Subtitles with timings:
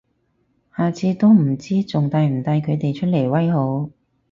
[0.75, 3.87] 下次都唔知仲帶唔帶佢哋出嚟威好